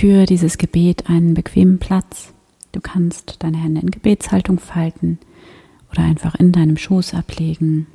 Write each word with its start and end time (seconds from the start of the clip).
Für 0.00 0.24
dieses 0.24 0.56
Gebet 0.56 1.10
einen 1.10 1.34
bequemen 1.34 1.78
Platz. 1.78 2.32
Du 2.72 2.80
kannst 2.80 3.42
deine 3.42 3.58
Hände 3.58 3.82
in 3.82 3.90
Gebetshaltung 3.90 4.58
falten 4.58 5.18
oder 5.92 6.04
einfach 6.04 6.34
in 6.36 6.52
deinem 6.52 6.78
Schoß 6.78 7.12
ablegen, 7.12 7.86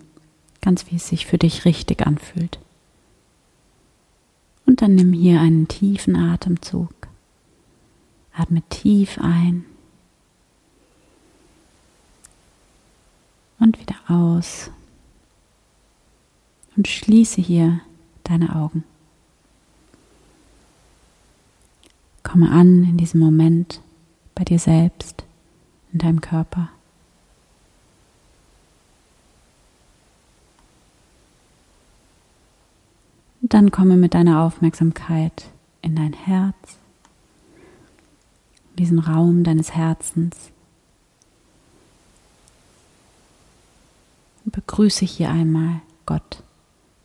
ganz 0.61 0.85
wie 0.91 0.97
es 0.97 1.07
sich 1.07 1.25
für 1.25 1.39
dich 1.39 1.65
richtig 1.65 2.05
anfühlt. 2.05 2.59
Und 4.67 4.83
dann 4.83 4.93
nimm 4.93 5.13
hier 5.13 5.41
einen 5.41 5.67
tiefen 5.67 6.15
Atemzug. 6.15 6.93
Atme 8.35 8.61
tief 8.69 9.17
ein 9.19 9.66
und 13.58 13.80
wieder 13.80 13.95
aus 14.08 14.69
und 16.77 16.88
schließe 16.88 17.41
hier 17.41 17.81
deine 18.23 18.55
Augen. 18.55 18.83
Komme 22.35 22.52
an 22.52 22.84
in 22.84 22.98
diesem 22.98 23.21
Moment 23.21 23.80
bei 24.35 24.44
dir 24.44 24.59
selbst, 24.59 25.23
in 25.94 25.99
deinem 25.99 26.20
Körper. 26.20 26.67
Dann 33.39 33.71
komme 33.71 33.95
mit 33.95 34.16
deiner 34.16 34.41
Aufmerksamkeit 34.41 35.45
in 35.81 35.95
dein 35.95 36.11
Herz, 36.11 36.77
in 38.72 38.83
diesen 38.83 38.99
Raum 38.99 39.45
deines 39.45 39.73
Herzens. 39.73 40.36
Und 44.44 44.52
begrüße 44.52 45.06
hier 45.06 45.30
einmal 45.30 45.80
Gott 46.06 46.44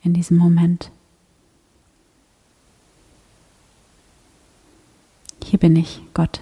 in 0.02 0.12
diesem 0.12 0.38
Moment. 0.38 0.90
Bin 5.60 5.76
ich, 5.76 6.00
Gott. 6.14 6.40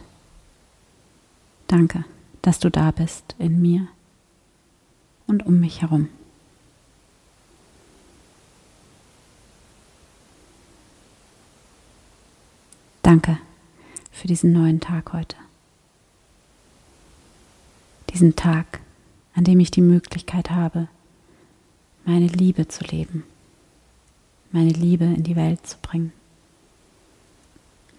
Danke, 1.66 2.04
dass 2.40 2.60
du 2.60 2.70
da 2.70 2.92
bist 2.92 3.34
in 3.38 3.60
mir 3.60 3.88
und 5.26 5.44
um 5.44 5.60
mich 5.60 5.82
herum. 5.82 6.08
Danke 13.02 13.38
für 14.12 14.28
diesen 14.28 14.52
neuen 14.52 14.80
Tag 14.80 15.12
heute. 15.12 15.36
Diesen 18.10 18.36
Tag, 18.36 18.80
an 19.34 19.44
dem 19.44 19.60
ich 19.60 19.70
die 19.70 19.80
Möglichkeit 19.80 20.50
habe, 20.50 20.88
meine 22.04 22.26
Liebe 22.26 22.68
zu 22.68 22.84
leben, 22.84 23.24
meine 24.52 24.70
Liebe 24.70 25.04
in 25.04 25.22
die 25.22 25.36
Welt 25.36 25.66
zu 25.66 25.76
bringen, 25.82 26.12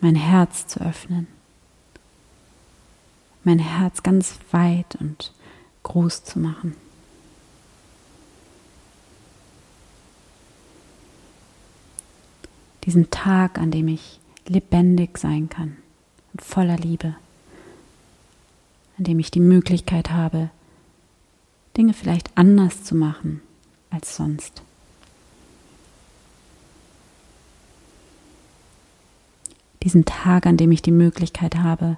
mein 0.01 0.15
Herz 0.15 0.67
zu 0.67 0.79
öffnen, 0.81 1.27
mein 3.43 3.59
Herz 3.59 4.03
ganz 4.03 4.35
weit 4.51 4.95
und 4.99 5.33
groß 5.83 6.23
zu 6.23 6.39
machen. 6.39 6.75
Diesen 12.85 13.11
Tag, 13.11 13.59
an 13.59 13.71
dem 13.71 13.87
ich 13.87 14.19
lebendig 14.47 15.17
sein 15.17 15.49
kann 15.49 15.77
und 16.33 16.41
voller 16.41 16.77
Liebe, 16.77 17.15
an 18.97 19.03
dem 19.03 19.19
ich 19.19 19.31
die 19.31 19.39
Möglichkeit 19.39 20.11
habe, 20.11 20.49
Dinge 21.77 21.93
vielleicht 21.93 22.35
anders 22.37 22.83
zu 22.83 22.95
machen 22.95 23.41
als 23.89 24.15
sonst. 24.15 24.63
Diesen 29.83 30.05
Tag, 30.05 30.45
an 30.45 30.57
dem 30.57 30.71
ich 30.71 30.81
die 30.81 30.91
Möglichkeit 30.91 31.55
habe, 31.55 31.97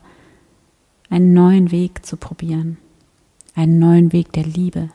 einen 1.09 1.33
neuen 1.33 1.71
Weg 1.71 2.05
zu 2.05 2.15
probieren, 2.15 2.77
einen 3.55 3.79
neuen 3.79 4.13
Weg 4.13 4.31
der 4.33 4.45
Liebe, 4.45 4.89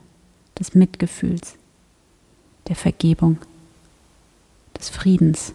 des 0.59 0.75
Mitgefühls, 0.75 1.57
der 2.69 2.77
Vergebung, 2.77 3.39
des 4.79 4.89
Friedens. 4.89 5.53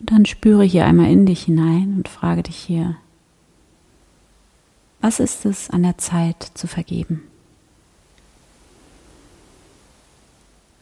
Und 0.00 0.12
dann 0.12 0.26
spüre 0.26 0.64
hier 0.64 0.84
einmal 0.84 1.10
in 1.10 1.26
dich 1.26 1.44
hinein 1.44 1.94
und 1.96 2.08
frage 2.08 2.42
dich 2.42 2.56
hier, 2.56 2.96
was 5.00 5.20
ist 5.20 5.46
es 5.46 5.70
an 5.70 5.84
der 5.84 5.96
Zeit 5.98 6.50
zu 6.54 6.66
vergeben? 6.66 7.27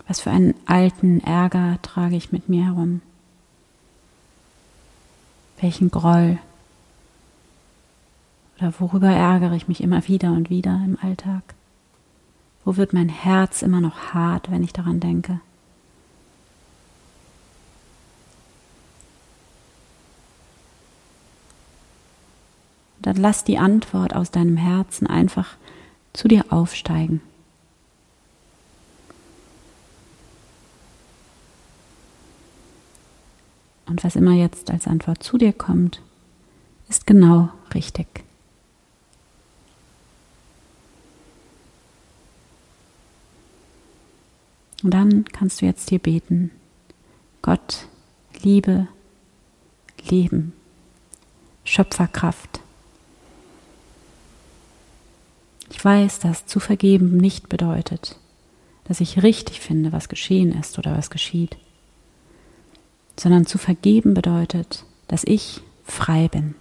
Was 0.06 0.20
für 0.20 0.30
einen 0.30 0.54
alten 0.66 1.20
Ärger 1.20 1.78
trage 1.82 2.16
ich 2.16 2.32
mit 2.32 2.48
mir 2.48 2.66
herum? 2.66 3.00
Welchen 5.60 5.90
Groll? 5.90 6.38
Oder 8.58 8.72
worüber 8.78 9.10
ärgere 9.10 9.54
ich 9.54 9.68
mich 9.68 9.82
immer 9.82 10.06
wieder 10.06 10.32
und 10.32 10.48
wieder 10.48 10.80
im 10.84 10.98
Alltag? 11.02 11.42
Wo 12.64 12.76
wird 12.76 12.92
mein 12.92 13.08
Herz 13.08 13.62
immer 13.62 13.80
noch 13.80 14.14
hart, 14.14 14.50
wenn 14.50 14.64
ich 14.64 14.72
daran 14.72 15.00
denke? 15.00 15.40
dann 23.06 23.16
lass 23.16 23.44
die 23.44 23.56
Antwort 23.56 24.16
aus 24.16 24.32
deinem 24.32 24.56
Herzen 24.56 25.06
einfach 25.06 25.54
zu 26.12 26.26
dir 26.26 26.46
aufsteigen. 26.50 27.20
Und 33.96 34.04
was 34.04 34.14
immer 34.14 34.32
jetzt 34.34 34.70
als 34.70 34.86
Antwort 34.86 35.22
zu 35.22 35.38
dir 35.38 35.54
kommt, 35.54 36.02
ist 36.86 37.06
genau 37.06 37.48
richtig. 37.72 38.06
Und 44.82 44.90
dann 44.92 45.24
kannst 45.24 45.62
du 45.62 45.64
jetzt 45.64 45.88
hier 45.88 45.98
beten, 45.98 46.50
Gott, 47.40 47.88
Liebe, 48.42 48.86
Leben, 50.10 50.52
Schöpferkraft, 51.64 52.60
ich 55.70 55.82
weiß, 55.82 56.18
dass 56.18 56.44
zu 56.44 56.60
vergeben 56.60 57.16
nicht 57.16 57.48
bedeutet, 57.48 58.18
dass 58.84 59.00
ich 59.00 59.22
richtig 59.22 59.60
finde, 59.60 59.90
was 59.92 60.10
geschehen 60.10 60.52
ist 60.52 60.78
oder 60.78 60.94
was 60.94 61.08
geschieht, 61.08 61.56
sondern 63.18 63.46
zu 63.46 63.58
vergeben 63.58 64.14
bedeutet, 64.14 64.84
dass 65.08 65.24
ich 65.24 65.62
frei 65.84 66.28
bin, 66.28 66.54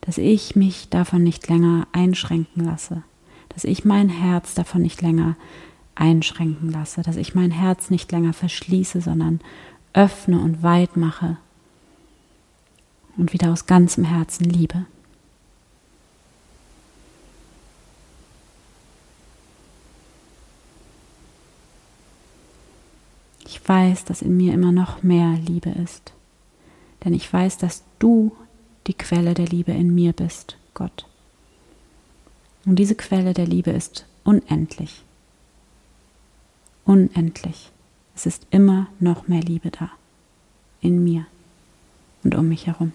dass 0.00 0.18
ich 0.18 0.56
mich 0.56 0.88
davon 0.88 1.22
nicht 1.22 1.48
länger 1.48 1.86
einschränken 1.92 2.64
lasse, 2.64 3.02
dass 3.48 3.64
ich 3.64 3.84
mein 3.84 4.08
Herz 4.08 4.54
davon 4.54 4.82
nicht 4.82 5.02
länger 5.02 5.36
einschränken 5.94 6.70
lasse, 6.70 7.02
dass 7.02 7.16
ich 7.16 7.34
mein 7.34 7.50
Herz 7.50 7.90
nicht 7.90 8.10
länger 8.12 8.32
verschließe, 8.32 9.00
sondern 9.00 9.40
öffne 9.92 10.38
und 10.38 10.62
weit 10.62 10.96
mache 10.96 11.36
und 13.16 13.32
wieder 13.32 13.52
aus 13.52 13.66
ganzem 13.66 14.04
Herzen 14.04 14.44
liebe. 14.44 14.86
Ich 23.68 23.74
weiß, 23.74 24.06
dass 24.06 24.22
in 24.22 24.34
mir 24.34 24.54
immer 24.54 24.72
noch 24.72 25.02
mehr 25.02 25.34
Liebe 25.46 25.68
ist. 25.68 26.14
Denn 27.04 27.12
ich 27.12 27.30
weiß, 27.30 27.58
dass 27.58 27.84
du 27.98 28.34
die 28.86 28.94
Quelle 28.94 29.34
der 29.34 29.44
Liebe 29.44 29.72
in 29.72 29.94
mir 29.94 30.14
bist, 30.14 30.56
Gott. 30.72 31.04
Und 32.64 32.76
diese 32.76 32.94
Quelle 32.94 33.34
der 33.34 33.46
Liebe 33.46 33.70
ist 33.70 34.06
unendlich. 34.24 35.02
Unendlich. 36.86 37.70
Es 38.16 38.24
ist 38.24 38.46
immer 38.48 38.86
noch 39.00 39.28
mehr 39.28 39.42
Liebe 39.42 39.70
da. 39.70 39.90
In 40.80 41.04
mir 41.04 41.26
und 42.24 42.34
um 42.36 42.48
mich 42.48 42.68
herum. 42.68 42.94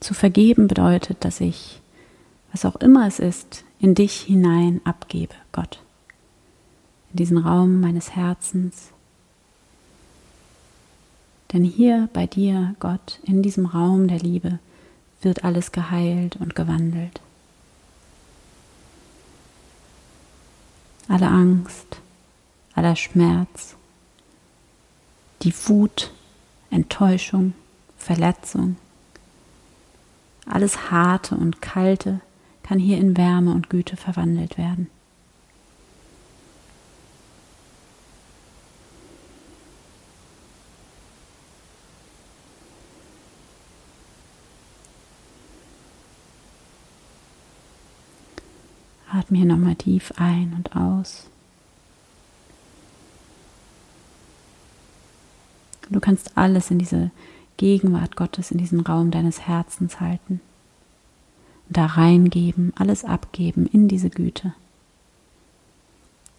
Zu 0.00 0.12
vergeben 0.12 0.66
bedeutet, 0.66 1.24
dass 1.24 1.40
ich 1.40 1.80
was 2.56 2.64
auch 2.64 2.76
immer 2.76 3.06
es 3.06 3.18
ist, 3.18 3.64
in 3.80 3.94
dich 3.94 4.22
hinein 4.22 4.80
abgebe, 4.84 5.34
Gott. 5.52 5.82
In 7.10 7.18
diesen 7.18 7.36
Raum 7.36 7.82
meines 7.82 8.16
Herzens. 8.16 8.92
Denn 11.52 11.64
hier 11.64 12.08
bei 12.14 12.26
dir, 12.26 12.74
Gott, 12.80 13.20
in 13.24 13.42
diesem 13.42 13.66
Raum 13.66 14.08
der 14.08 14.20
Liebe, 14.20 14.58
wird 15.20 15.44
alles 15.44 15.70
geheilt 15.70 16.36
und 16.36 16.56
gewandelt. 16.56 17.20
Alle 21.08 21.28
Angst, 21.28 22.00
aller 22.74 22.96
Schmerz, 22.96 23.76
die 25.42 25.52
Wut, 25.66 26.10
Enttäuschung, 26.70 27.52
Verletzung, 27.98 28.76
Alles 30.46 30.90
Harte 30.90 31.36
und 31.36 31.60
Kalte 31.60 32.22
kann 32.66 32.78
hier 32.80 32.98
in 32.98 33.16
Wärme 33.16 33.52
und 33.52 33.70
Güte 33.70 33.96
verwandelt 33.96 34.58
werden. 34.58 34.88
Atme 49.12 49.38
hier 49.38 49.46
nochmal 49.46 49.76
tief 49.76 50.12
ein 50.16 50.52
und 50.56 50.74
aus. 50.74 51.28
Du 55.88 56.00
kannst 56.00 56.36
alles 56.36 56.72
in 56.72 56.80
diese 56.80 57.12
Gegenwart 57.58 58.16
Gottes, 58.16 58.50
in 58.50 58.58
diesen 58.58 58.80
Raum 58.80 59.12
deines 59.12 59.46
Herzens 59.46 60.00
halten. 60.00 60.40
Da 61.68 61.86
reingeben, 61.86 62.72
alles 62.76 63.04
abgeben 63.04 63.66
in 63.66 63.88
diese 63.88 64.10
Güte. 64.10 64.54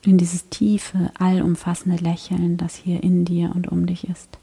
In 0.04 0.18
dieses 0.18 0.48
tiefe, 0.50 1.12
allumfassende 1.20 2.02
Lächeln, 2.02 2.58
das 2.58 2.76
hier 2.76 3.04
in 3.04 3.26
dir 3.26 3.52
und 3.54 3.68
um 3.68 3.86
dich 3.86 4.08
ist. 4.08 4.38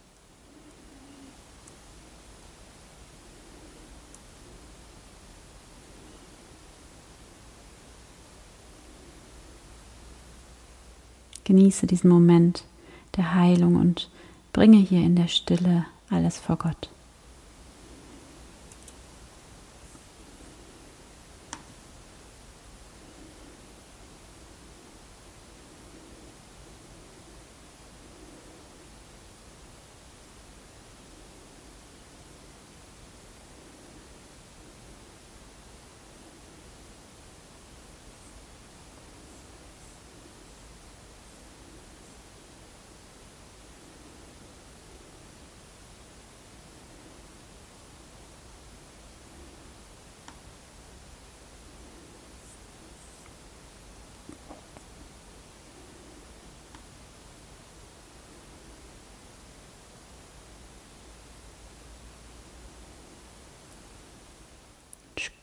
Genieße 11.45 11.87
diesen 11.87 12.11
Moment 12.11 12.65
der 13.17 13.35
Heilung 13.35 13.77
und 13.77 14.11
bringe 14.53 14.79
hier 14.79 15.01
in 15.01 15.15
der 15.15 15.29
Stille 15.29 15.85
alles 16.11 16.39
vor 16.39 16.57
Gott. 16.57 16.89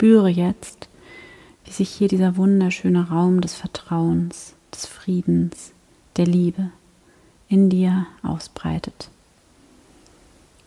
Spüre 0.01 0.29
jetzt, 0.29 0.89
wie 1.63 1.71
sich 1.71 1.91
hier 1.91 2.07
dieser 2.07 2.35
wunderschöne 2.35 3.09
Raum 3.09 3.39
des 3.39 3.53
Vertrauens, 3.53 4.55
des 4.73 4.87
Friedens, 4.87 5.73
der 6.17 6.25
Liebe 6.25 6.71
in 7.49 7.69
dir 7.69 8.07
ausbreitet. 8.23 9.09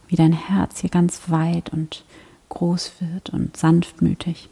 Wie 0.07 0.15
dein 0.15 0.33
Herz 0.33 0.79
hier 0.79 0.91
ganz 0.91 1.23
weit 1.31 1.73
und 1.73 2.05
groß 2.49 2.93
wird 3.01 3.31
und 3.31 3.57
sanftmütig. 3.57 4.49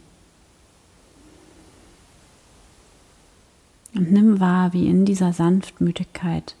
Und 3.95 4.11
nimm 4.11 4.41
wahr, 4.41 4.73
wie 4.73 4.87
in 4.87 5.05
dieser 5.05 5.31
Sanftmütigkeit 5.31 6.57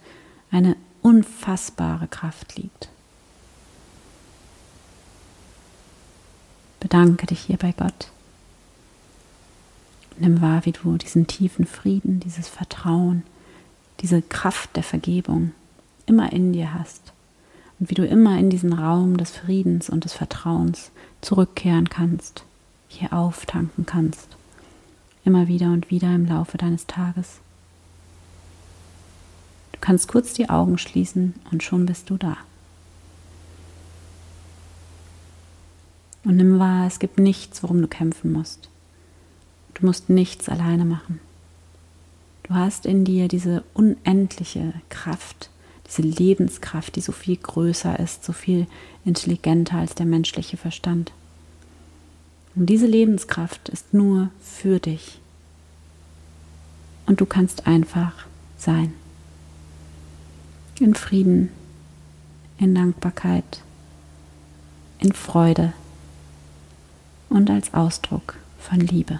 eine 0.49 0.77
unfassbare 1.01 2.07
Kraft 2.07 2.55
liegt. 2.55 2.87
Bedanke 6.83 7.27
dich 7.27 7.39
hier 7.39 7.55
bei 7.55 7.71
Gott. 7.71 8.09
Nimm 10.19 10.41
wahr, 10.41 10.65
wie 10.65 10.73
du 10.73 10.97
diesen 10.97 11.27
tiefen 11.27 11.65
Frieden, 11.65 12.19
dieses 12.19 12.49
Vertrauen, 12.49 13.23
diese 14.01 14.21
Kraft 14.21 14.75
der 14.75 14.83
Vergebung 14.83 15.53
immer 16.07 16.33
in 16.33 16.51
dir 16.51 16.73
hast 16.73 17.13
und 17.79 17.89
wie 17.89 17.95
du 17.95 18.05
immer 18.05 18.37
in 18.37 18.49
diesen 18.49 18.73
Raum 18.73 19.15
des 19.15 19.31
Friedens 19.31 19.89
und 19.89 20.03
des 20.03 20.11
Vertrauens 20.11 20.91
zurückkehren 21.21 21.87
kannst, 21.87 22.43
hier 22.89 23.13
auftanken 23.13 23.85
kannst, 23.85 24.27
immer 25.23 25.47
wieder 25.47 25.67
und 25.67 25.89
wieder 25.89 26.13
im 26.13 26.25
Laufe 26.25 26.57
deines 26.57 26.85
Tages. 26.85 27.39
Du 29.71 29.79
kannst 29.79 30.09
kurz 30.09 30.33
die 30.33 30.49
Augen 30.49 30.77
schließen 30.77 31.35
und 31.49 31.63
schon 31.63 31.85
bist 31.85 32.09
du 32.09 32.17
da. 32.17 32.35
Und 36.23 36.37
nimm 36.37 36.59
wahr, 36.59 36.87
es 36.87 36.99
gibt 36.99 37.19
nichts, 37.19 37.63
worum 37.63 37.81
du 37.81 37.87
kämpfen 37.87 38.31
musst. 38.31 38.69
Du 39.73 39.85
musst 39.85 40.09
nichts 40.09 40.47
alleine 40.47 40.85
machen. 40.85 41.19
Du 42.43 42.53
hast 42.53 42.85
in 42.85 43.05
dir 43.05 43.27
diese 43.27 43.63
unendliche 43.73 44.73
Kraft, 44.89 45.49
diese 45.87 46.01
Lebenskraft, 46.01 46.95
die 46.95 47.01
so 47.01 47.11
viel 47.11 47.37
größer 47.37 47.99
ist, 47.99 48.23
so 48.23 48.33
viel 48.33 48.67
intelligenter 49.05 49.77
als 49.77 49.95
der 49.95 50.05
menschliche 50.05 50.57
Verstand. 50.57 51.11
Und 52.55 52.67
diese 52.67 52.85
Lebenskraft 52.85 53.69
ist 53.69 53.93
nur 53.93 54.29
für 54.41 54.79
dich. 54.79 55.19
Und 57.05 57.19
du 57.19 57.25
kannst 57.25 57.67
einfach 57.67 58.13
sein. 58.57 58.93
In 60.79 60.95
Frieden, 60.95 61.49
in 62.57 62.75
Dankbarkeit, 62.75 63.61
in 64.99 65.13
Freude 65.13 65.73
und 67.33 67.49
als 67.49 67.73
Ausdruck 67.73 68.35
von 68.59 68.79
Liebe. 68.79 69.19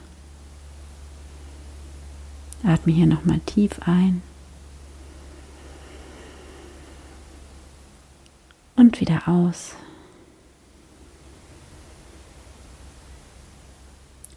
Atme 2.63 2.93
hier 2.93 3.08
nochmal 3.08 3.39
tief 3.39 3.79
ein 3.86 4.22
und 8.75 9.01
wieder 9.01 9.27
aus. 9.27 9.74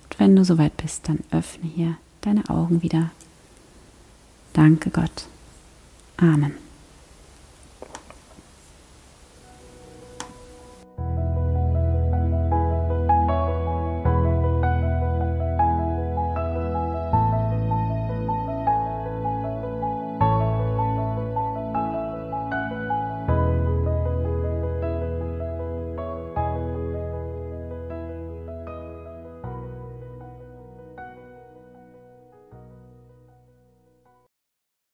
Und 0.04 0.18
wenn 0.18 0.34
du 0.34 0.44
soweit 0.44 0.76
bist, 0.78 1.08
dann 1.08 1.20
öffne 1.30 1.68
hier 1.68 1.96
deine 2.22 2.48
Augen 2.48 2.82
wieder. 2.82 3.10
Danke 4.54 4.88
Gott. 4.90 5.26
Amen. 6.16 6.65